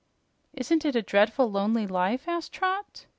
[0.55, 3.05] "Isn't it a dreadful, lonely life?" asked Trot.